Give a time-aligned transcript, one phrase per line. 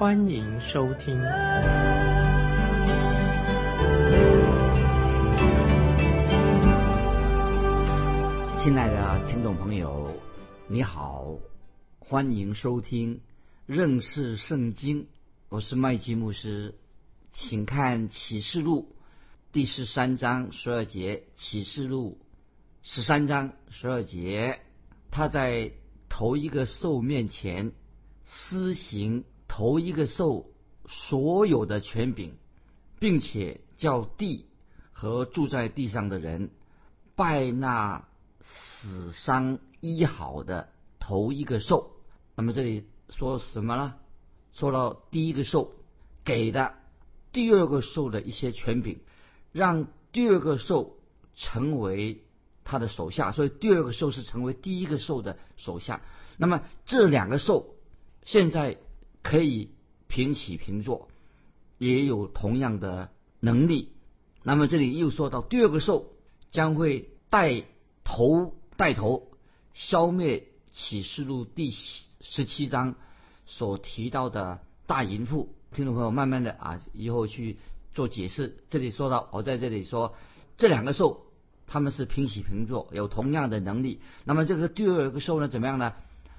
[0.00, 1.14] 欢迎收听。
[8.56, 10.10] 亲爱的听众朋友，
[10.68, 11.36] 你好，
[11.98, 13.20] 欢迎收听
[13.66, 15.06] 认识圣经。
[15.50, 16.78] 我是麦基牧师，
[17.30, 18.96] 请看启示录
[19.52, 21.24] 第十三章十二节。
[21.34, 22.18] 启示录
[22.82, 24.60] 十三章十二节，
[25.10, 25.72] 他在
[26.08, 27.72] 头一个兽面前
[28.24, 30.46] 施行头一个兽
[30.86, 32.34] 所有的权柄，
[33.00, 34.46] 并且叫地
[34.92, 36.50] 和住在地上的人
[37.16, 38.04] 拜那。
[38.42, 41.90] 死伤医好的头一个兽，
[42.34, 43.96] 那么这里说什么呢？
[44.54, 45.74] 说到第一个兽
[46.24, 46.74] 给的
[47.32, 48.98] 第二个兽的一些权柄，
[49.52, 50.96] 让第二个兽
[51.36, 52.24] 成为
[52.64, 56.00] 他的手下，所以第二个兽是成为第一个兽的手下。
[56.38, 57.76] 那么这两个兽
[58.24, 58.78] 现在
[59.22, 59.70] 可以
[60.08, 61.08] 平起平坐，
[61.78, 63.92] 也有同样的能力。
[64.42, 66.12] 那么这里又说到第二个兽
[66.50, 67.64] 将会带。
[68.02, 69.30] 头带头
[69.72, 72.96] 消灭启示录第十七章
[73.46, 77.58] 所提到的大淫妇，听众朋友慢慢的啊，以后去
[77.92, 78.64] 做解释。
[78.68, 80.16] 这里说到，我在这里说
[80.56, 81.26] 这两个兽
[81.68, 84.00] 他们是平起平坐，有同样的能力。
[84.24, 85.92] 那么这个第二个兽呢，怎么样呢？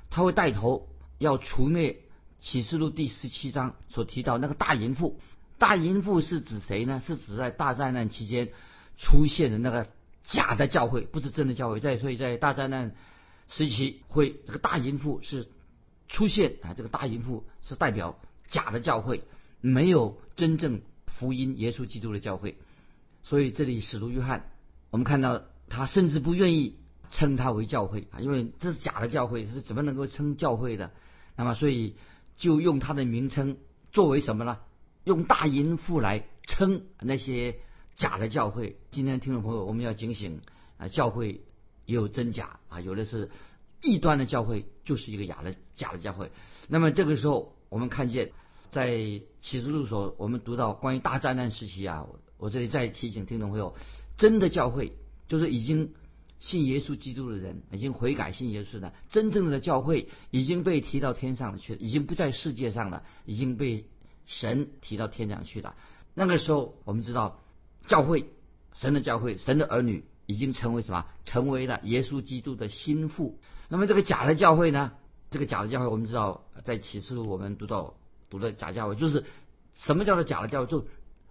[0.09, 2.01] 他会带头要除灭
[2.41, 5.17] 启示录第十七章所提到那个大淫妇。
[5.57, 7.01] 大淫妇是指谁呢？
[7.05, 8.49] 是指在大灾难期间
[8.97, 9.87] 出现的那个。
[10.23, 12.93] 假的教会不是真的教会，在所以在大灾难
[13.49, 15.47] 时期会这个大淫妇是
[16.07, 19.23] 出现啊，这个大淫妇是代表假的教会，
[19.61, 22.55] 没有真正福音耶稣基督的教会。
[23.23, 24.45] 所以这里使徒约翰，
[24.91, 26.77] 我们看到他甚至不愿意
[27.09, 30.91] 称他为教会啊，因为这是假的教会，是怎么能够称教会的？
[31.35, 31.95] 那么所以
[32.37, 33.57] 就用他的名称
[33.91, 34.59] 作为什么呢？
[35.03, 37.59] 用大淫妇来称那些。
[37.93, 40.39] 假的教会，今天听众朋友，我们要警醒
[40.77, 40.87] 啊！
[40.87, 41.41] 教会
[41.85, 43.29] 也有真假啊，有的是
[43.83, 46.31] 异端的教会，就是一个假的假的教会。
[46.69, 48.31] 那么这个时候，我们看见
[48.71, 48.95] 在
[49.41, 53.75] 启示录所，我们读到关于大灾难时期啊，我这里再提醒听众朋友，
[54.15, 54.93] 真的教会
[55.27, 55.93] 就是已经
[56.41, 63.85] 信耶稣基督的人，已经悔改信耶稣的真正的教会已经被提到天上去了，已经不在世界上了，已经被
[64.25, 65.77] 神提到天上去了。
[66.13, 67.39] 那个时候，我们知道。
[67.87, 68.25] 教会，
[68.75, 71.07] 神的教会，神的儿女已经成为什么？
[71.25, 73.39] 成为了耶稣基督的心腹。
[73.69, 74.91] 那么这个假的教会呢？
[75.31, 77.95] 这个假的教会，我们知道在启示录我们读到
[78.29, 79.25] 读的假教会，就是
[79.73, 80.67] 什么叫做假的教会？
[80.67, 80.85] 就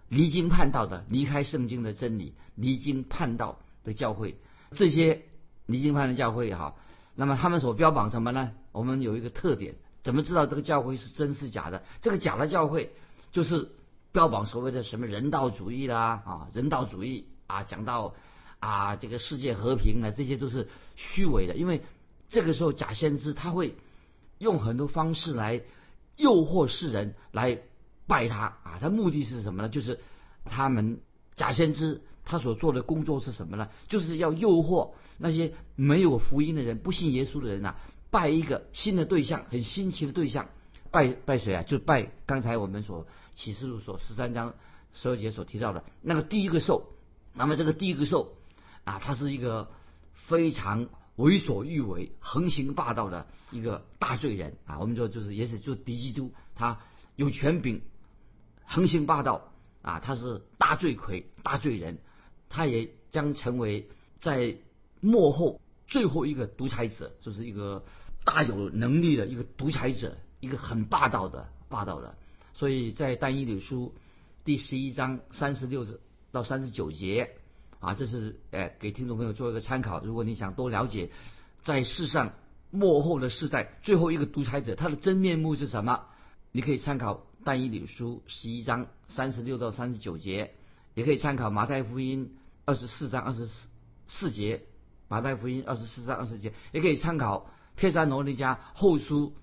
[0.09, 4.35] 离经叛道的，离开圣经的真理，离经叛道的教会。
[4.71, 5.23] 这些
[5.65, 6.77] 离经叛的教会也好，
[7.15, 8.51] 那么他们所标榜什么呢？
[8.71, 11.83] 我们有一个特点，怎么知道这个教会是真是假的？
[12.01, 12.93] 这个假的教会
[13.31, 13.69] 就是。
[14.13, 18.13] 标榜所谓的什么人道主义啦啊，人道主义啊，讲到
[18.59, 20.67] 啊这个世界和平啊，这些都是
[20.97, 21.55] 虚伪的。
[21.55, 21.81] 因为
[22.27, 23.77] 这个时候假先知他会
[24.37, 25.61] 用很多方式来
[26.17, 27.61] 诱惑世人来
[28.05, 29.69] 拜他啊，他目的是什么呢？
[29.69, 30.01] 就是
[30.43, 30.99] 他们
[31.37, 33.67] 假先知他所做的工作是什么呢？
[33.89, 37.75] 就是要诱惑那些没有福音的人、不信耶稣的人呐，
[38.09, 40.47] 拜一个新的对象，很新奇的对象。
[40.91, 41.63] 拜拜谁啊？
[41.63, 43.05] 就拜刚才我们所
[43.35, 44.53] 启示录所十三章
[44.93, 46.93] 十二节所提到的那个第一个兽。
[47.33, 48.37] 那么这个第一个兽
[48.85, 49.69] 啊，他是一个
[50.13, 50.87] 非常
[51.17, 54.79] 为所欲为、横行霸道的一个大罪人啊。
[54.79, 56.79] 我们说就是也是就敌基督，他
[57.17, 57.81] 有权柄，
[58.63, 59.51] 横行霸道
[59.81, 61.99] 啊，他是大罪魁、大罪人，
[62.51, 63.87] 他也将成为
[64.19, 64.57] 在
[64.99, 67.83] 幕后最后一个独裁者，就是一个
[68.23, 70.15] 大有能力的一个独裁者。
[70.43, 72.17] 一个很霸道的霸道的，
[72.55, 73.93] 所以在但以理书
[74.43, 75.85] 第十一章三十六
[76.31, 77.35] 到三十九节
[77.79, 80.03] 啊，这是诶给听众朋友做一个参考。
[80.03, 81.11] 如果你想多了解
[81.61, 82.33] 在世上
[82.71, 86.05] 幕后的世代最后一个独裁者他的真面目是什么，
[86.51, 90.55] 你可以参考但以理书十一章三十六到三十九节，
[90.95, 93.49] 也可以参考马太福音二十四章二十
[94.07, 94.63] 四节，
[95.07, 99.33] 马太福音二十四章二十节，也可以参考帖撒罗尼迦后书。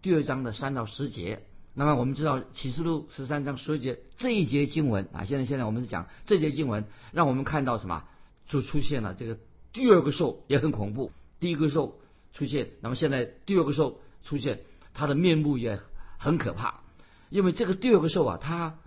[0.00, 8.02] 第二章的三到十节，那么我们知道启示录十三章十节这一节经文啊，现在现在我们是讲这节经文，让我们看到什么？
[8.48, 9.38] 就出现了这个
[9.72, 12.00] 第二个兽也很恐怖，第一个兽
[12.32, 15.78] 出现，那么现在第二个兽出现，它的面目也
[16.18, 16.80] 很可怕，
[17.30, 18.78] 因为这个第二个兽啊，它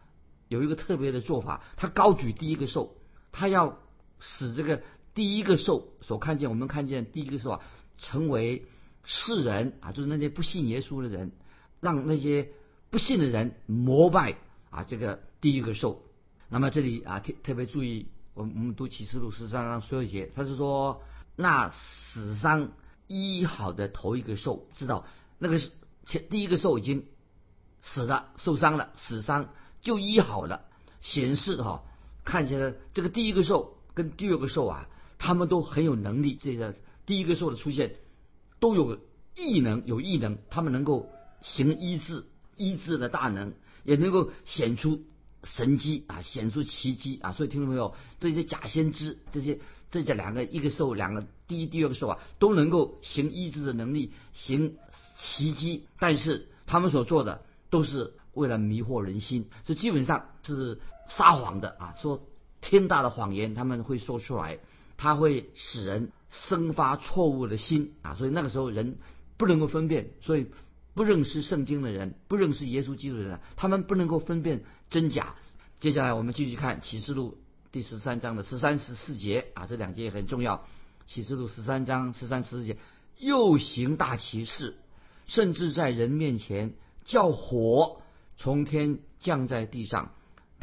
[0.50, 2.94] 有一个特别的做法，它高举第一个兽，
[3.38, 3.78] 他要
[4.18, 4.82] 使这个
[5.14, 7.60] 第一个兽所看见，我们看见第一个兽啊，
[7.98, 8.66] 成为
[9.04, 11.34] 世人啊，就是那些不信耶稣的人，
[11.82, 12.50] 让那些
[12.90, 14.38] 不信的人膜拜
[14.70, 16.02] 啊这个第一个兽。
[16.48, 21.04] 那么这里啊特特别注意，我们我们读启示录十三章十二节，他是说
[21.36, 22.72] 那死伤
[23.08, 25.06] 医好的头一个兽，知道
[25.38, 25.60] 那个
[26.06, 27.06] 前第一个兽已经
[27.82, 29.50] 死了，受伤了，死伤
[29.82, 30.66] 就医好了，
[31.02, 31.84] 显示哈
[32.26, 34.90] 看起来这个第一个兽跟第二个兽啊，
[35.20, 36.38] 他们都很有能力。
[36.42, 36.76] 这个
[37.06, 37.96] 第一个兽的出现
[38.60, 39.00] 都有
[39.36, 41.10] 异能，有异能，他们能够
[41.42, 42.26] 行医治，
[42.58, 45.04] 医治的大能，也能够显出
[45.44, 47.32] 神迹啊，显出奇迹啊。
[47.32, 47.94] 所以听到没有？
[48.20, 49.60] 这些假先知，这些
[49.92, 54.76] 这些两个一个兽，两个第一、第二个兽啊，都能够行医治的能力，行
[55.18, 62.26] 奇迹，但是他们所做的都是为了迷惑人心，这基本上是撒谎的啊，说
[62.62, 64.60] 天大的谎言他们会说出来，
[64.98, 68.98] 他会使人生发错误的心啊，所以那个时候人
[69.38, 70.48] 不能够分辨，所以
[70.94, 75.36] 不认识圣经的人，不认识耶稣基督的人，他们不能够分辨真假。
[75.80, 77.38] 接下来我们继续看启示录
[77.72, 80.66] 第十三章的十三十四节啊，这两节也很重要。
[81.06, 82.78] 启示录十三章十三十四节，
[83.20, 84.78] 又行大奇事，
[85.28, 86.74] 甚至在人面前
[87.04, 88.02] 叫火
[88.38, 90.14] 从天降在地上。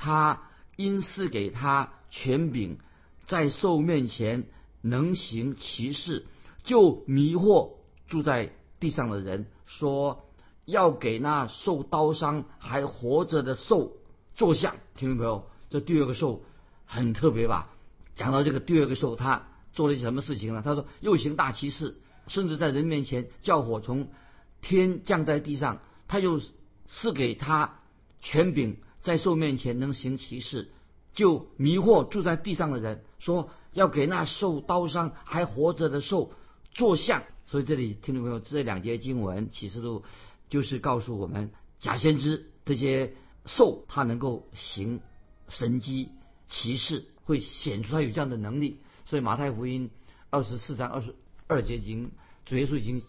[0.04, 0.43] 他
[0.75, 2.78] 因赐给他权柄，
[3.26, 4.49] 在兽面前
[4.81, 6.26] 能行其事，
[6.64, 7.75] 就迷惑
[8.08, 10.28] 住在地上的人，说
[10.64, 13.93] 要给那受刀伤还活着的兽
[14.34, 14.75] 做像。
[14.96, 16.43] 听众朋友，这第二个兽
[16.84, 17.70] 很特别吧？
[18.16, 20.62] 讲到这个第二个兽，他做了一些什么事情呢？
[20.64, 24.08] 他说又行大奇事，甚至在人面前叫火从
[24.60, 25.78] 天降在地上。
[26.08, 26.40] 他又
[26.88, 27.78] 赐给他
[28.20, 30.70] 权柄，在兽面前能行奇事，
[31.12, 36.32] 就迷惑住在地上的人，说要给那受刀伤还活着的兽
[36.70, 37.25] 做像。
[37.46, 40.04] 所以这里听众朋友，这两节经文启示录
[40.49, 43.12] 就是告诉我们，假先知这些
[43.44, 45.00] 兽，它能够行
[45.48, 46.10] 神机
[46.46, 48.78] 奇事，会显出它有这样的能力。
[49.05, 49.90] 所以马太福音
[50.31, 51.14] 二十四章二十
[51.48, 52.12] 二节已经
[52.46, 53.02] 主耶稣已经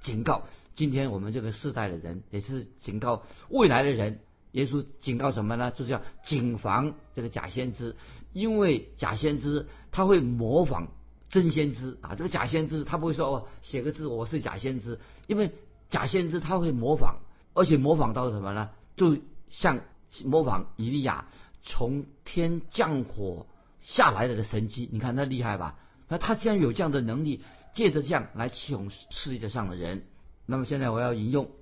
[0.00, 0.44] 警告，
[0.74, 4.20] 今天我们这个世代的人，也是警告未来的人。
[4.52, 5.70] 耶稣警告什么呢？
[5.70, 7.96] 就是要谨防这个假先知，
[8.32, 10.88] 因为假先知他会模仿
[11.28, 12.16] 真先知啊。
[12.16, 14.98] 这个假先知他不会说哦，写个字我是假先知，
[15.28, 15.52] 因为
[15.88, 17.18] 假先知他会模仿，
[17.54, 18.70] 而且模仿到什么呢？
[18.96, 19.18] 就
[19.48, 19.80] 像
[20.24, 21.28] 模仿以利亚
[21.62, 23.46] 从天降火
[23.80, 25.78] 下来的的神迹，你看他厉害吧？
[26.08, 27.42] 那他既然有这样的能力，
[27.72, 30.02] 借着这样来启哄世界上的人。
[30.44, 31.52] 那么现在我要引用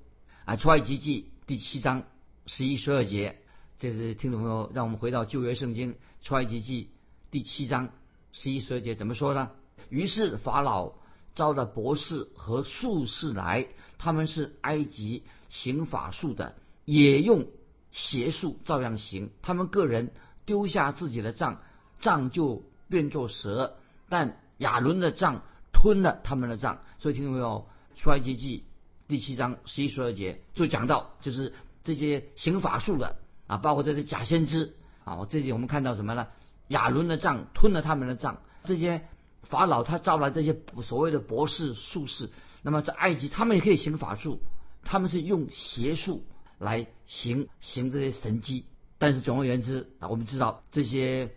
[0.46, 2.04] 啊出埃及记第七章。
[2.48, 3.36] 十一十二节，
[3.76, 6.88] 这是听众朋友，让我们回到旧约圣经出埃及记
[7.30, 7.90] 第七章
[8.32, 9.50] 十一十二节怎么说呢？
[9.90, 10.94] 于是法老
[11.34, 13.68] 招了博士和术士来，
[13.98, 16.54] 他们是埃及行法术的，
[16.86, 17.48] 也用
[17.90, 19.28] 邪术照样行。
[19.42, 20.10] 他们个人
[20.46, 21.60] 丢下自己的杖，
[22.00, 23.76] 杖就变作蛇，
[24.08, 26.82] 但亚伦的杖吞了他们的杖。
[26.98, 28.64] 所以听众朋友，出埃及记
[29.06, 31.52] 第七章十一十二节就讲到，就是。
[31.84, 33.16] 这些行法术的
[33.46, 36.26] 啊，包括这些假先知啊，我最近我们看到什么呢？
[36.68, 39.06] 亚伦的杖吞了他们的杖，这些
[39.42, 42.28] 法老他招来这些所谓的博士术士，
[42.60, 44.42] 那么在埃及他们也可以行法术，
[44.82, 46.24] 他们是用邪术
[46.58, 48.66] 来行行这些神迹。
[48.98, 51.30] 但是总而言之啊，我们知道这些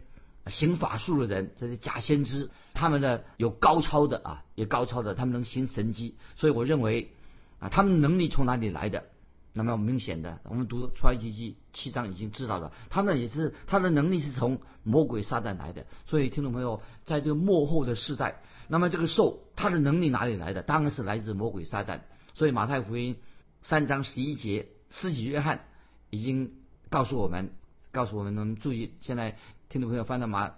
[0.48, 6.16] 行法术的人，这些假先知，他们的有高超的啊，也高超的，他们能行神迹。
[6.36, 7.12] 所以我认为
[7.60, 9.06] 啊，他们能力从哪里来的？
[9.54, 15.86] 那么明显的，我们读出埃及记七章已经知道了，他呢也是他的能力是从魔鬼撒旦来的。
[16.06, 20.62] 所以听众朋友，在这个幕后的世代，那么这个兽它的能力哪里来的？
[20.62, 22.00] 当然是来自魔鬼撒旦。
[22.34, 23.18] 所以马太福音
[23.62, 25.66] 三章十一节，施洗约翰
[26.10, 26.54] 已经
[26.90, 27.52] 告诉我们，
[27.92, 30.54] 告诉我们，我们注意，现在听众朋友翻到马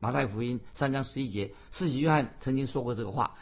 [0.00, 3.36] 马太福音三章十一节，施洗约翰曾经说过这个话：“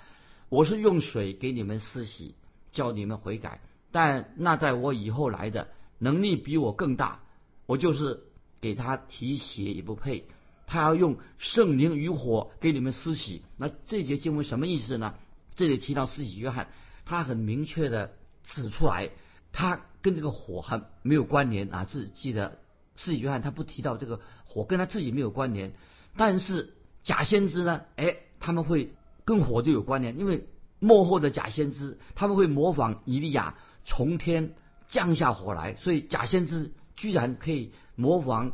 [0.50, 2.34] 我是用水给你们施洗，
[2.70, 5.68] 叫你们悔改。”但那在我以后来的
[5.98, 7.20] 能力比我更大，
[7.66, 8.20] 我就是
[8.60, 10.26] 给他提鞋也不配。
[10.66, 13.42] 他要用圣灵与火给你们施洗。
[13.56, 15.14] 那这节经文什么意思呢？
[15.56, 16.68] 这里提到施洗约翰，
[17.04, 18.12] 他很明确的
[18.44, 19.10] 指出来，
[19.52, 21.86] 他跟这个火还没有关联啊。
[21.90, 22.58] 是记得，
[22.94, 25.72] 施洗约翰他不提到这个火跟他自己没有关联，
[26.16, 28.94] 但是假先知呢，哎，他们会
[29.24, 30.46] 跟火就有关联，因为
[30.78, 34.54] 幕后的假先知他们会模仿以利亚从天
[34.88, 38.52] 降下火来，所以假先知居然可以模仿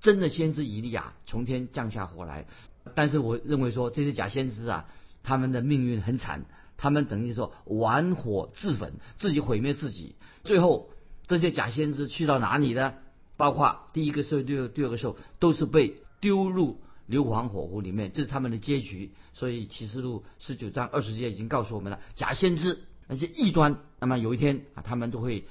[0.00, 2.46] 真的先知以利亚从天降下火来。
[2.94, 4.88] 但是我认为说这些假先知啊，
[5.22, 6.46] 他们的命运很惨。
[6.80, 10.14] 他们等于说玩火自焚，自己毁灭自己。
[10.44, 10.90] 最后，
[11.26, 12.94] 这些假先知去到哪里呢？
[13.36, 19.12] 包括第一个兽、第二第二个兽，都是被丢入硫磺火湖里面，这是他们的结局。
[19.32, 25.44] 所以启示录十九章二十节已经告诉我们了：假先知那些异端，那么有一天啊，他们都会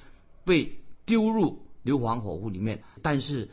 [0.44, 2.82] 被丢入硫磺火湖里面。
[3.02, 3.48] 但是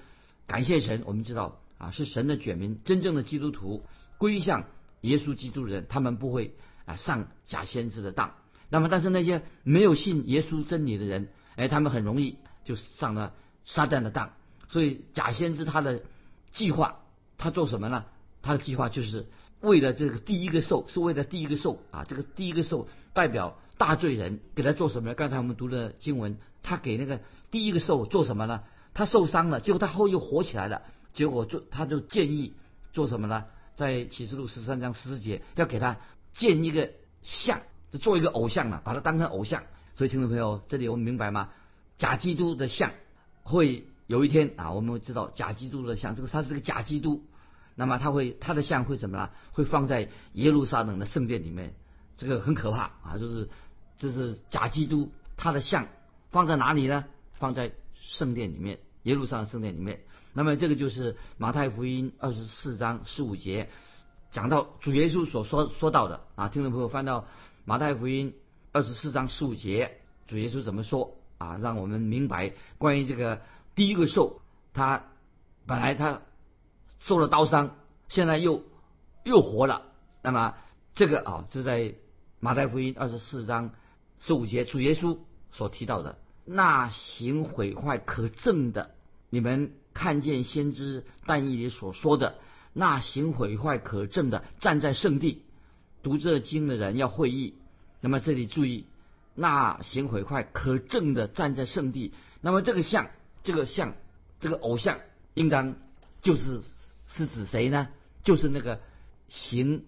[0.48, 3.86] 感谢神，我们知道啊，是神的选民，真正的基督徒
[4.18, 4.66] 归向
[5.02, 6.56] 耶稣基督的人，他们不会。
[6.88, 8.36] 啊，上假先知的当，
[8.70, 13.34] 那么但是那些没有信耶稣真理的人，哎，他们很容易就上了
[13.66, 14.34] 撒旦的当。
[14.70, 16.04] 所以假先知他的
[16.52, 17.00] 计划，
[17.40, 18.06] 他做什么呢？
[18.44, 19.26] 他的计划就是
[19.62, 25.16] 为了这个第一个兽，是为了第一个兽啊，这个第一个兽代表大罪人，给他做什么呢？
[25.16, 28.64] 刚才我们读的经文，他给那个第一个兽做什么呢？
[28.94, 30.82] 他受伤了，结果他后又活起来了，
[31.14, 32.54] 结果就他就建议
[32.94, 33.46] 做什么呢？
[33.76, 35.98] 在启示录十三章十四节要给他。
[36.34, 36.92] 建一个
[37.22, 39.64] 像，就做一个偶像了，把他当成偶像。
[39.96, 41.48] 所以听众朋友，这里我们明白吗？
[41.96, 42.92] 假基督的像
[43.44, 47.24] 会有一天啊，我们会知道假基督的像，这个他是个假基督，
[47.74, 49.32] 那么他会他的像会怎么了？
[49.54, 51.74] 会放在耶路撒冷的圣殿里面，
[52.18, 53.18] 这个很可怕啊！
[53.20, 53.50] 就是
[53.98, 55.88] 这是假基督，他的像
[56.32, 57.06] 放在哪里呢？
[57.34, 60.02] 放在圣殿里面，耶路撒冷圣殿里面。
[60.34, 63.70] 那么这个就是马太福音二十四章十五节。
[64.32, 67.26] 讲到主耶稣所说说到的啊，听众朋友翻到
[67.64, 68.36] 马太福音
[68.74, 71.58] 二十四章十五节，主耶稣怎么说啊？
[71.58, 73.42] 让我们明白关于这个
[73.76, 74.42] 第一个兽，
[74.74, 75.04] 他
[75.66, 76.22] 本来他
[77.00, 77.76] 受了刀伤，
[78.10, 78.64] 现在又
[79.24, 79.84] 又活了。
[80.22, 80.56] 那么
[80.94, 81.96] 这个啊，就在
[82.46, 83.72] 马太福音二十四章
[84.20, 85.18] 十五节，主耶稣
[85.52, 88.92] 所提到的那行毁坏可憎的，
[89.32, 92.36] 你们看见先知但以里所说的。
[92.72, 95.42] 那行毁坏可证的站在圣地
[96.04, 97.56] 读这经的人要会意。
[98.00, 98.86] 那么这里注意，
[99.34, 102.14] 那行毁坏可证的站在圣地。
[102.42, 103.10] 那么这个像，
[103.42, 103.96] 这个像，
[104.40, 105.00] 这个偶像，
[105.34, 105.78] 应当
[106.22, 106.62] 就是
[107.08, 107.88] 是指谁呢？
[108.24, 108.82] 就是那个
[109.30, 109.84] 行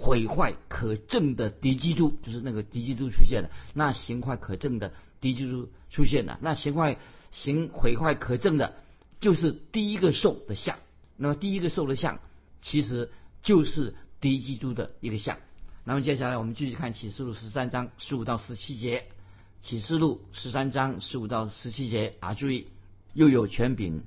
[0.00, 3.50] 毁坏可证的敌基督，就是那个敌基督出现了。
[3.74, 6.38] 那行坏可证的敌基督出现了。
[6.40, 6.98] 那行坏
[7.30, 8.74] 行毁坏可证的，
[9.20, 10.78] 就是第一个兽的像。
[11.16, 12.18] 那么第一个兽的像。
[12.62, 13.10] 其实
[13.42, 15.38] 就是敌基督的一个像。
[15.84, 19.06] 那么接下来我们继续看启示录十三章十五到十七节。
[19.62, 22.66] 启示录十三章十五到十七节啊，注意，
[23.14, 24.02] 又有权柄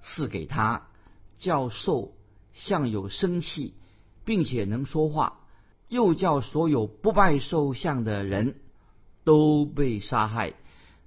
[0.00, 0.88] 赐给他，
[1.36, 2.14] 叫兽
[2.54, 3.74] 像有生气，
[4.24, 5.37] 并且能说话，
[5.88, 8.56] 又叫所有不拜兽像的人
[9.24, 10.54] 都被杀害。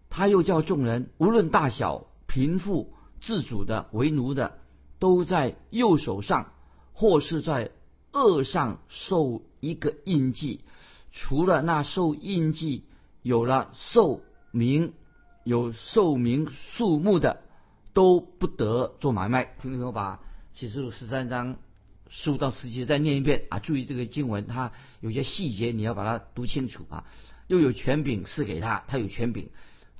[0.09, 4.59] 他又叫众人无论大小、贫富、自主的、为奴的，
[4.99, 6.51] 都在右手上。
[6.93, 7.71] 或是在
[8.11, 10.65] 额上受一个印记，
[11.11, 12.83] 除了那受印记
[13.23, 14.19] 有了寿
[14.51, 14.93] 名、
[15.43, 17.41] 有寿名数目的，
[17.93, 19.45] 都不得做买卖。
[19.61, 20.19] 听众朋友，把
[20.51, 21.55] 启示录十三章
[22.11, 23.57] 十五到十七再念一遍啊！
[23.57, 27.05] 注意这个经文，它有些细节你要把它读清楚啊！
[27.47, 29.49] 又有权柄赐给他，他有权柄，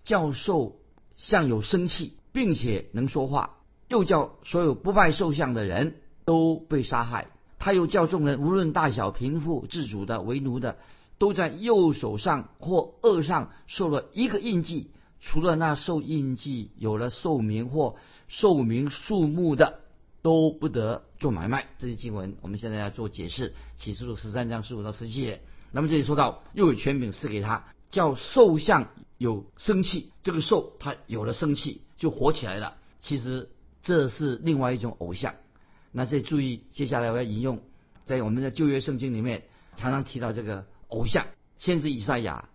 [0.04, 0.78] 教授
[1.16, 3.56] 像有生气，并且能说话，
[3.88, 5.96] 又叫所有不拜兽像的人。
[6.24, 7.28] 都被杀害。
[7.58, 10.78] 他又叫众人，无论大小、贫富、自主的、为奴的，
[11.18, 14.92] 都在右手上或额上受了一个印记。
[15.20, 17.96] 除了那受印记有了寿名或
[18.28, 19.81] 寿名数目的，
[20.22, 21.68] 都不得做买卖。
[21.78, 23.54] 这些经文，我们现在要做解释。
[23.78, 25.42] 启示录十三章十五到十七节。
[25.72, 30.12] 那么这里说到，又有权柄赐给他，叫兽像有生气。
[30.24, 32.78] 这个兽它有了生气，就活起来了。
[33.00, 33.50] 其实
[33.82, 35.36] 这是另外一种偶像。
[35.92, 37.62] 那这注意，接下来我要引用，
[38.06, 39.44] 在我们的旧约圣经里面
[39.76, 42.50] 常常提到这个偶像，先知以赛亚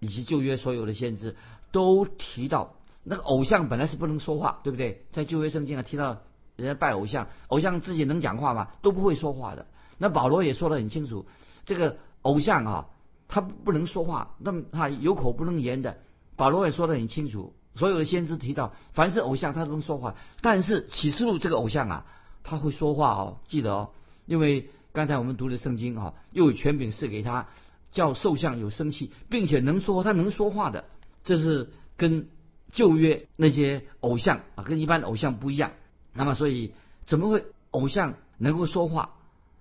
[0.00, 1.36] 以及旧约所有的先知
[1.72, 5.04] 都提到那个偶像本来是不能说话，对不对？
[5.12, 6.22] 在旧约圣经啊提到
[6.56, 8.68] 人家拜偶像，偶像自己能讲话吗？
[8.82, 9.66] 都不会说话的。
[9.98, 11.26] 那保罗也说得很清楚，
[11.64, 12.86] 这个偶像啊，
[13.28, 15.98] 他不能说话，那么他有口不能言的。
[16.36, 22.06] 保罗也说得很清楚，所有的先知提到，凡是偶像他都能说话，但是启示录这个偶像啊。
[22.48, 23.90] 他会说话哦，记得哦，
[24.24, 27.48] 因为刚才我们读的圣经啊，又有权柄赐给他，
[27.90, 30.84] 叫兽像有生气，并且能说，他能说话的，
[31.24, 32.28] 这是跟
[32.70, 35.72] 旧约那些偶像啊，跟一般的偶像不一样。
[36.16, 36.74] 那么，所以
[37.06, 39.14] 怎么会偶像能够说话？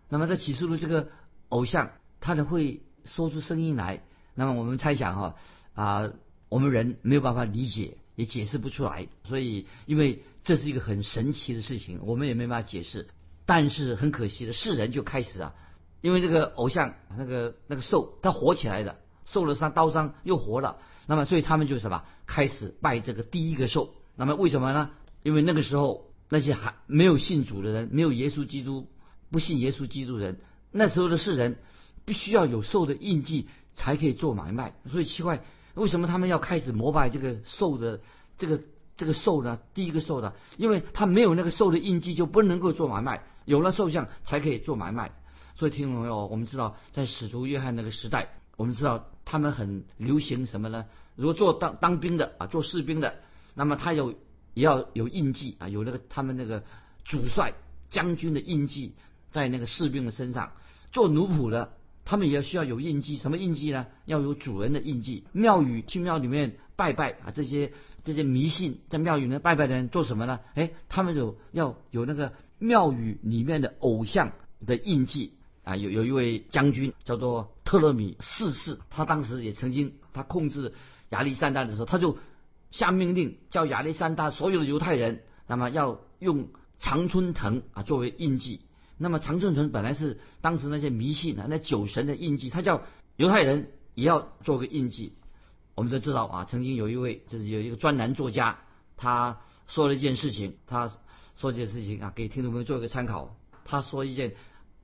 [0.09, 1.09] 那么在启示录这个
[1.49, 4.01] 偶像，他呢会说出声音来。
[4.33, 5.35] 那么我们猜想哈
[5.73, 6.09] 啊，
[6.49, 9.07] 我们人没有办法理解，也解释不出来。
[9.23, 13.07] 所以，因为这是一个很神奇的事情，我们也没办法解释。
[13.45, 15.53] 但是很可惜的，世人就开始啊，
[16.01, 20.77] 因为这个偶像那个那个兽，他活起来的，受了伤刀伤又活了。
[21.07, 23.93] 那么，所以他们就什么开始拜这个第一个兽。
[24.15, 24.91] 那么为什么呢？
[25.23, 28.89] 因为那个时候那些还没有信主的人，没有耶稣基督，
[29.31, 31.59] 不信耶稣基督人，那时候的世人
[32.03, 34.73] 必须要有兽的印记才可以做买卖。
[34.91, 38.01] 所以奇怪，为什么他们要开始膜拜这个兽的
[38.37, 38.59] 这个
[38.97, 39.61] 这个兽呢？
[39.73, 40.33] 第一个兽呢？
[40.57, 43.23] 因为他没有那个兽的印记，就不能够做买卖。
[43.45, 45.13] 有了兽像才可以做买卖。
[45.55, 48.27] 所以听众朋友，我们知道在使徒约翰那个时代，
[48.57, 49.07] 我们知道。
[49.27, 50.85] 他们很流行什么呢？
[51.15, 53.15] 如果做当当兵的啊，做士兵的，
[53.55, 54.13] 那么他有
[54.55, 56.63] 也要有印记啊，有那个他们那个
[57.03, 57.53] 主帅
[57.91, 58.95] 将军的印记
[59.31, 60.53] 在那个士兵的身上。
[60.91, 61.73] 做奴仆的，
[62.05, 63.85] 他们也要需要有印记，什么印记呢？
[64.05, 65.25] 要有主人的印记。
[65.31, 70.39] 庙宇去庙里面拜拜啊，这些这些迷信在庙宇里面拜拜的人做什么呢？
[70.55, 74.31] 哎，他们有要有那个庙宇里面的偶像
[74.65, 75.33] 的印记。
[75.65, 80.75] 啊，有有一位将军叫做特勒米四世，他当时也曾经他控制
[81.09, 82.19] 亚历山大的时候，他就
[82.75, 88.59] 下命令叫亚历山大所有的犹太人，那么要用常春藤啊作为印记。
[88.97, 92.81] 那么常春藤本来是当时那些迷信啊那酒神的印记，他叫
[93.15, 95.13] 犹太人也要做个印记。
[95.73, 98.59] 我们都知道啊，曾经有一位就是有一个专栏作家，
[98.97, 100.91] 他说了一件事情，他
[101.37, 103.37] 说这件事情啊，给听众朋友做一个参考。
[103.63, 104.35] 他说一件。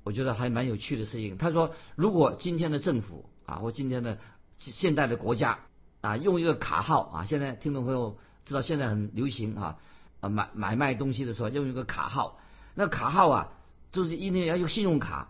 [0.03, 1.38] 我觉得还蛮有趣的事情。
[1.38, 4.17] 他说，如果今天的政府啊，或今天的
[4.57, 5.60] 现代的国家
[6.01, 9.77] 啊，用一个卡号啊，现在听众朋友知道现在很流行啊，
[10.20, 12.40] 啊买买卖东西的时候用一个卡号，
[12.74, 13.50] 那卡号啊，
[13.92, 15.29] 就是一定要用信用卡，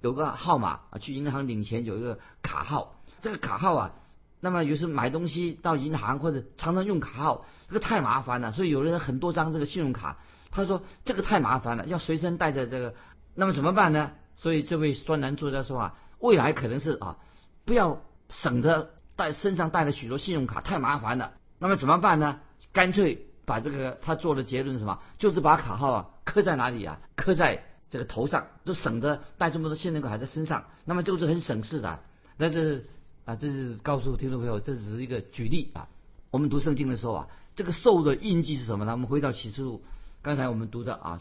[0.00, 3.94] 有个号码啊，去银行领钱有一个卡号，这个卡号啊，
[4.40, 10.18] 那么有时买东西到银行或者常常用卡号，这个太麻烦了，所以有的人很多张这个信用卡，
[10.50, 12.94] 他说这个太麻烦了，要随身带着这个。
[13.34, 14.10] 那么怎么办呢？
[14.34, 17.18] 所以这位专栏作家说啊，未来可能是啊，
[17.64, 21.32] 不要省着带身上带了许多信用卡，太麻烦了。
[21.58, 22.38] 那么怎么办呢？
[22.72, 25.00] 干脆把这个他做的结论是什么？
[25.18, 27.00] 就是把卡号啊刻在哪里啊？
[27.16, 30.66] 刻在这个头上，就省得带这么多信用卡在身上。
[30.84, 31.98] 那么就是很省事的。
[32.36, 32.86] 那这是
[33.24, 35.88] 啊，这是告诉听众朋友，这只是一个举例啊。
[36.30, 38.92] 我们读圣经的时候啊，这个兽的印记是什么呢？
[38.92, 39.82] 我们回到启示录，
[40.22, 41.20] 刚才我们读的啊。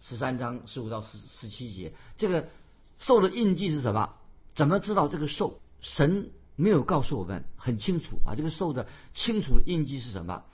[0.00, 2.48] 十三章十五到十十七节，这个
[2.98, 4.14] 兽的印记是什么？
[4.54, 5.60] 怎么知道这个兽？
[5.80, 8.34] 神没有告诉我们很清楚啊。
[8.36, 10.44] 这个兽的清楚的印记是什么？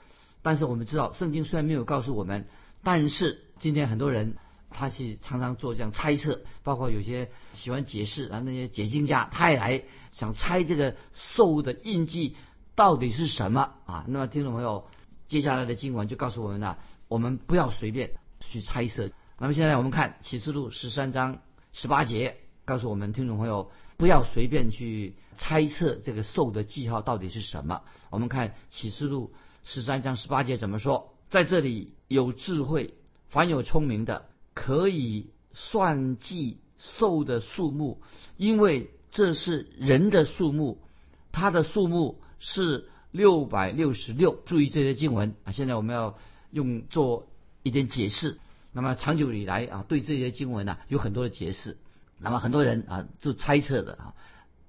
[0.41, 2.47] 但是我们知道，圣经虽然没有告诉我们，
[2.83, 4.37] 但是今天很多人
[4.71, 12.35] 他是常常做这样猜测，包括有些喜欢解释啊，那些解经家他也来想猜这个兽的印记
[12.73, 14.05] 到底是什么啊？
[14.07, 14.87] 那么听众朋友，
[15.27, 19.11] 接下来的经文就告诉我们了，我们不要随便去猜测。
[19.37, 21.39] 那么现在我们看启示录十三章
[21.73, 23.69] 十八节，告诉我们听众朋友
[24.01, 27.83] 不要随便去猜测这个兽的记号到底是什么。
[28.09, 29.31] 我们看启示录
[29.63, 31.13] 十三章十八节怎么说？
[31.29, 32.95] 在这里有智慧，
[33.27, 38.01] 凡有聪明的，可以算计兽的数目，
[38.37, 40.79] 因为这是人的数目，
[41.31, 44.35] 它的数目是六百六十六。
[44.47, 45.51] 注意这些经文啊！
[45.51, 46.17] 现在我们要
[46.49, 47.27] 用做
[47.61, 48.39] 一点解释。
[48.73, 51.77] 那么长久以来啊，对这些经文呢有很多的解释。
[52.21, 54.13] 那么很多人啊就猜测的啊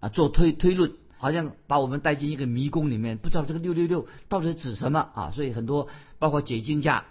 [0.00, 5.32] 啊做推推论，好像把我们带进一个迷宫里面，不知道这个六六六到底指什么啊。
[5.34, 5.88] 所以很多
[6.18, 7.04] 包括解经家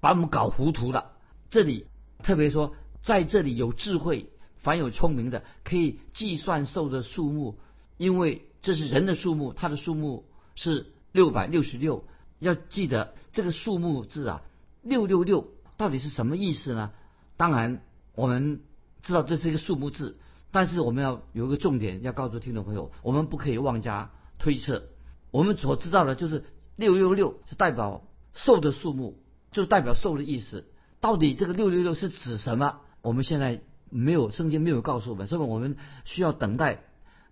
[0.00, 1.12] 把我们搞糊涂了。
[1.48, 1.86] 这里
[2.22, 7.58] 特别说，在这里有智慧，凡有聪明的，可以计算兽的数目，
[7.96, 12.04] 因为这是人的数目，它的数目是六百六十六。
[12.38, 14.42] 要记得这个数目字啊，
[14.82, 15.48] 六六六。
[15.78, 16.90] 到底是什么意思呢？
[17.36, 17.82] 当然，
[18.14, 18.60] 我们
[19.06, 20.18] 知道这是一个数目字，
[20.50, 24.88] 但是我们要有一个重点要告诉听众朋友，我们不可以妄加推测。
[25.30, 28.02] 我们所知道的就是六六六是代表
[28.34, 30.66] 兽的数目，就是代表兽的意思。
[31.00, 32.80] 到底这个六六六是指什么？
[33.00, 36.82] 我们现在没有圣经没有告诉我们，所以我们需要等待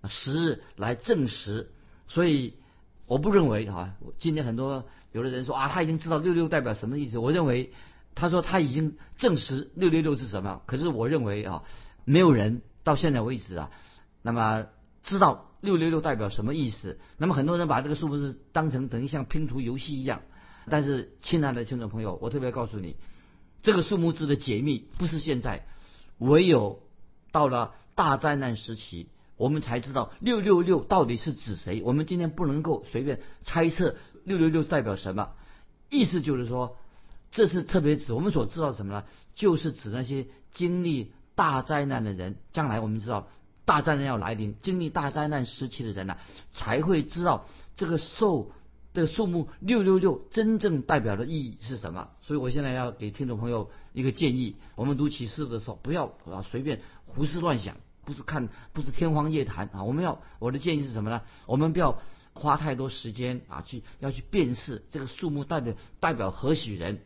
[0.08, 1.72] 时日来证实。
[2.06, 2.54] 所以
[3.06, 7.18] 我不认为啊，今天很多有的人说啊，他已经知道六六代表什么意思。
[7.18, 7.72] 我认为。
[8.14, 11.64] 他说他已经证实六六六是什么，可是我认为啊，
[12.04, 13.70] 没有人到现在为止啊，
[14.22, 14.66] 那么
[15.02, 16.98] 知道六六六代表什么意思。
[17.18, 20.22] 那么很多人把这个数字当成等于像拼图游戏一样，
[20.70, 22.96] 但是，亲爱的听众朋友，我特别告诉你，
[23.62, 25.66] 这个数目字的解密不是现在，
[26.18, 26.80] 唯有
[27.32, 31.82] 到了大灾难时期，我们才知道六六六到底是指谁。
[31.84, 35.32] 我们今天不能够随便猜测六六六代表什么，
[35.90, 36.76] 意思就是说，
[37.34, 39.04] 这是特别指我们所知道什么呢？
[39.34, 42.36] 就是指那些经历大灾难的人。
[42.52, 43.28] 将来我们知道
[43.66, 46.16] 大灾难要来临，经历大灾难时期的人呢，
[46.52, 47.44] 才会知道
[47.76, 48.50] 这个受。
[48.94, 52.10] 这个数目六六六真正代表的意义是什么？
[52.22, 59.82] 所以我现在要给听众朋友一个建议：我们读启示的时候，不要啊随便胡思乱想，不是看不是天方夜谭啊。
[59.82, 61.22] 我们要我的建议是什么呢？
[61.46, 62.00] 我们不要
[62.34, 67.00] 花太多时间啊去要去辨识这个数目代表代表何许人。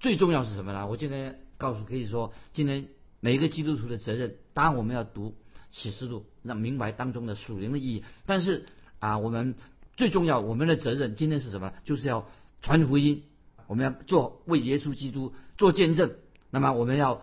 [0.00, 0.88] 最重要是什么呢？
[0.88, 2.88] 我今天告诉可以说，今天
[3.20, 5.36] 每一个基督徒的责任，当然我们要读
[5.70, 8.04] 启示录，让明白当中的属灵的意义。
[8.26, 8.66] 但是
[8.98, 9.54] 啊，我们。
[9.96, 11.74] 最重要，我们的责任今天是什么？
[11.84, 12.26] 就是要
[12.62, 13.24] 传福音，
[13.66, 16.14] 我们要做为耶稣基督做见证。
[16.48, 17.20] 那么我们要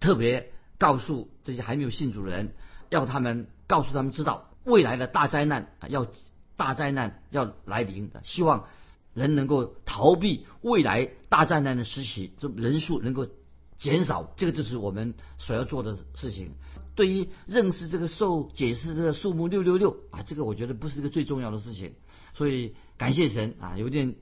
[0.00, 2.54] 特别告诉这些还没有信主的人，
[2.88, 6.06] 要他们告诉他们知道未来的大灾难啊，要
[6.56, 8.68] 大灾难要来临的，希望
[9.14, 13.26] 人能够逃避未来大灾难的时期，这人数能够
[13.78, 14.34] 减少。
[14.36, 16.52] 这个就是我们所要做的事情。
[16.96, 21.94] 对于认识这个数解释这个数目六六六啊，这个我觉得不是一个最重要的事情。
[22.34, 24.14] 所以感谢神啊，有件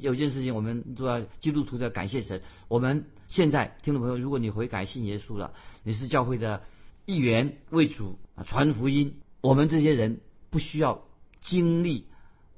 [0.00, 2.42] 有件事情我们都要基督徒的感谢神。
[2.68, 5.52] 我们现在听众朋友，如果你悔改信耶稣了，
[5.84, 6.62] 你是教会的
[7.04, 11.04] 一员为主啊传福音，我们这些人不需要
[11.40, 12.06] 经历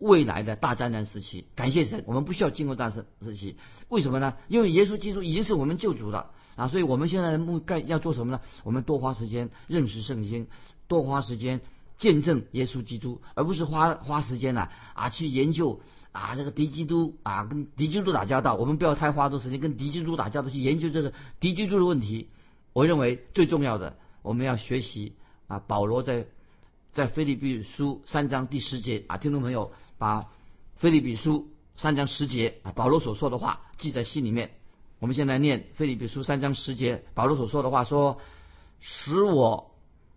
[0.01, 1.47] 未来的大灾难时期。
[1.55, 3.57] 感谢神，我们不需要经过大时时期。
[3.89, 4.35] 为什么呢？
[4.49, 6.67] 因为耶稣基督已经是我们救主了啊！
[6.67, 8.41] 所以我们现在的目干要做什么呢？
[8.65, 10.49] 我们多花时间认识圣经，
[10.89, 11.61] 多花时间。
[12.01, 15.83] 见证耶稣基督，而不是花花时间呢啊去研究
[16.13, 18.55] 啊这个敌基督啊跟敌基督打交道。
[18.55, 22.31] 我们不要太花多时间跟敌基督打交道去研究这个敌基督的问题。
[22.73, 25.13] 我认为最重要的，我们要学习
[25.47, 26.25] 啊保罗在
[26.91, 30.27] 在菲利比书三章第十节啊，听众朋友把
[30.77, 34.51] 菲利比书三章十节啊保罗所说的话记在心里面。
[34.99, 38.19] 我们现在念菲利比书三章十节保罗所说的话说，
[38.81, 39.69] 使我。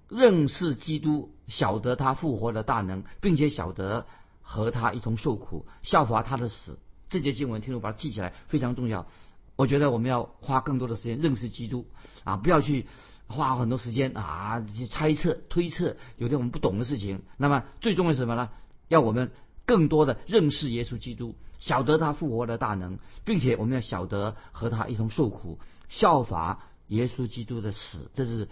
[0.10, 4.06] 认识基督，晓得他复活的大能，并且晓得
[4.44, 6.78] 和他一同受苦，效法他的死。
[7.10, 9.08] 这节经文，听众把它记起来，非常重要。
[9.56, 11.88] 我觉得我们要花更多的时间认识基督
[12.26, 12.86] 啊，不要去
[13.26, 17.24] 花很多时间啊去猜测、推测有些我们不懂的事情。
[17.38, 18.52] 那么最重要是什么呢？
[18.90, 19.32] 要我们
[19.66, 28.10] 更多的认识耶稣基督，晓得他复活的大能，并且我们要晓得和他一同受苦，效法耶稣基督的死。
[28.14, 28.48] 这是。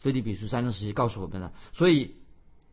[0.00, 2.14] 菲利比书三章十七告诉我们了，所以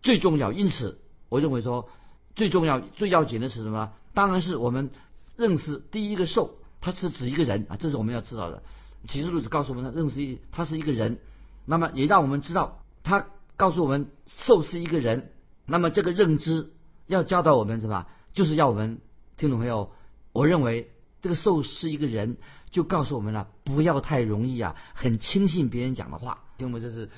[0.03, 1.89] 最重要，因此我认为说
[2.35, 3.93] 最重要、最要紧的是什么？
[4.13, 4.91] 当然是我们
[5.35, 8.61] 认识第一个受，它是指一个人啊，这是我们要知道的。
[9.07, 11.17] 启示录只告诉我们，认识一，他是一个人，
[11.65, 13.25] 那么也让我们知道，他
[13.57, 15.31] 告诉我们受是一个人，
[15.65, 16.73] 那么这个认知
[17.07, 18.07] 要教导我们什么？
[18.33, 18.99] 就是要我们
[19.37, 19.91] 听懂没有？
[20.31, 20.91] 我认为
[21.21, 22.37] 这个兽是一个人，
[22.69, 26.43] 就告诉我们了，不要太容易啊，很轻信别人讲的话。
[26.57, 27.09] 因为这是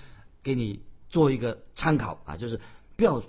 [0.44, 2.60] 给你做一个参考啊，就是
[2.96, 3.24] 不要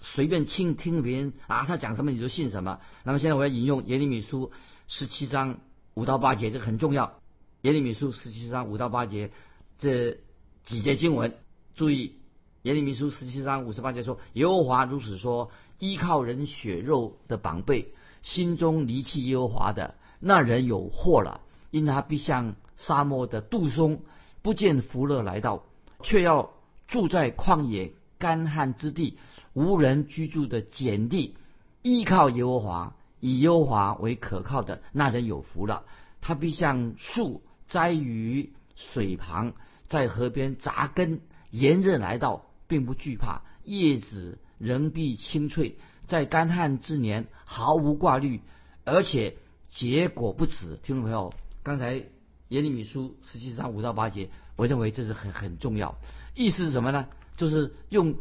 [0.00, 2.80] 随便听听别人啊，他讲什么你就信什么。
[3.02, 4.52] 那么现在我要引用耶利米书
[4.88, 5.58] 十七章
[5.94, 7.18] 五到八节，这个很重要。
[7.62, 9.30] 耶利米书十七章五到八节
[9.78, 10.18] 这
[10.64, 11.34] 几节经文，
[11.74, 12.16] 注意
[12.64, 24.00] 耶利米书十七章五十八节说：“耶和华如此说：依靠人血肉的绑背，心中离弃耶和华的那人有祸了，因他必像沙漠的杜松。”
[24.40, 25.64] 不见福乐来到，
[26.02, 26.54] 却要
[26.88, 29.18] 住在旷野干旱之地、
[29.52, 31.36] 无人居住的碱地，
[31.82, 35.84] 依靠耶和华，以耶和华为可靠的那人有福了。
[36.22, 39.52] 他必像树栽于水旁，
[39.86, 48.40] 在河边扎根，炎热来到，并不惧怕，叶子仍必青翠，在干旱之年毫无挂虑，
[48.84, 49.36] 而且
[49.68, 50.80] 结果不止。
[50.82, 51.32] 听众朋友，
[51.62, 52.06] 刚才。
[52.48, 55.96] 耶利米书十七章五到八节，我认为这是很很重要。
[56.34, 57.06] 意思是什么呢？
[57.36, 58.16] 就是用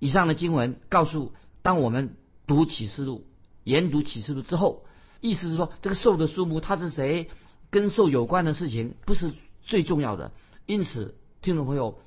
[0.00, 1.32] 以上的经文告诉，
[1.62, 2.16] 当我们
[2.48, 3.26] 读启示录、
[3.62, 4.84] 研读启示录之后，
[5.20, 7.30] 意思是说，这个兽的数目它是谁，
[7.70, 9.32] 跟兽有关的事情不是
[9.62, 10.32] 最重要的。
[10.66, 12.00] 因此，听众朋友，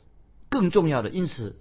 [0.49, 1.55] 更重要的，因此，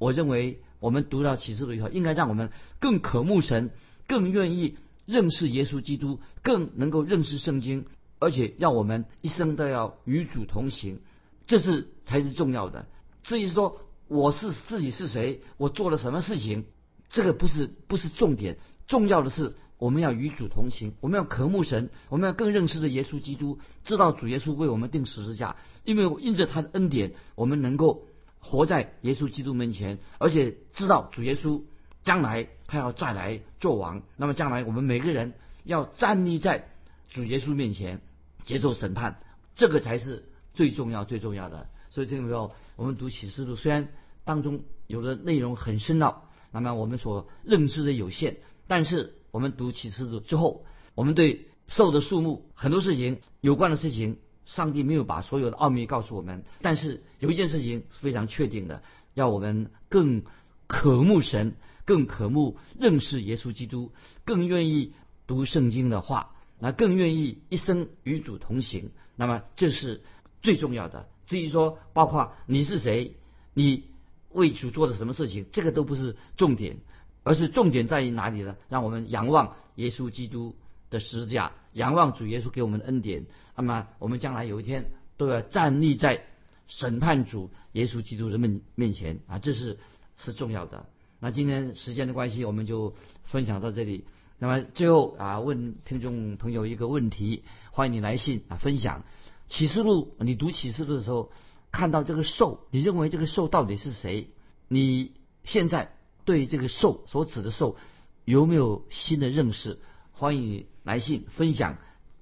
[0.00, 3.70] 我认为我们读到启示录以后，应该让我们更渴慕神，
[4.08, 7.84] 更愿意认识耶稣基督，更能够认识圣经。
[8.18, 11.00] 而且让我们一生都要与主同行，
[11.46, 12.86] 这是才是重要的。
[13.22, 16.64] 至于说我是自己是谁，我做了什么事情，
[17.08, 28.04] 这个不是不是重点，重要的是我们要与主同行，我们要渴慕神，我们要更认识的耶稣基督，知道主耶稣为我们定十字架，因为因着他的恩典，我们能够
[28.40, 31.62] 活在耶稣基督面前，而且知道主耶稣
[32.02, 36.68] 将来他要再来做王，那么将来我们每个人要站立在
[37.08, 38.00] 主耶稣面前
[38.44, 39.20] 接受审判，
[39.54, 41.68] 这个才是最重要最重要的。
[41.90, 43.88] 所以听众朋友，我们读启示录，虽然
[44.24, 54.18] 当中有的内容很深奥，那么我们所认知的有限，但是我们读启示录之后，我们对兽的数目很多事情有关的事情，
[54.50, 58.82] 上帝没有把所有的奥秘告诉我们，但是有一件事情是非常确定的，
[59.14, 60.24] 要我们更
[60.66, 63.92] 渴慕神，更渴慕认识耶稣基督，
[64.24, 64.92] 更愿意
[65.28, 68.90] 读圣经的话，那更愿意一生与主同行。
[69.14, 70.00] 那么这是
[70.42, 71.08] 最重要的。
[71.26, 73.14] 至于说，包括你是谁，
[73.54, 73.84] 你
[74.32, 76.78] 为主做的什么事情，这个都不是重点，
[77.22, 78.56] 而是重点在于哪里呢？
[78.68, 80.56] 让我们仰望耶稣基督
[80.90, 83.26] 的十字架，仰望主耶稣给我们的恩典。
[83.56, 86.24] 那么我们将来有一天都要站立在
[86.66, 89.78] 审判主耶稣基督的面面前啊，这是
[90.16, 90.86] 是重要的。
[91.18, 94.04] 那今天时间的关系，我们就分享到这里。
[94.38, 99.04] 那么最后啊，问听众朋友一个问题，欢迎你来信啊分享。
[99.48, 101.30] 启示录，你读启示录的时候，
[101.70, 104.30] 看到这个兽，你认为这个兽到底是谁？
[104.66, 105.12] 你
[105.44, 107.76] 现在对这个兽所指的兽
[108.24, 109.78] 有没有新的认识？
[110.20, 111.78] 欢迎来信分享，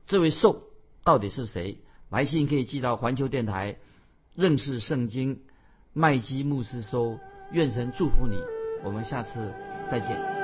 [0.07, 0.63] 这位兽
[1.03, 1.79] 到底是谁？
[2.11, 3.79] 来信可以寄到环球电台
[4.37, 5.41] 认识圣经
[5.95, 7.19] 麦基牧师收。
[7.51, 8.37] 愿神祝福你，
[8.85, 9.53] 我们下次
[9.91, 10.38] 再见。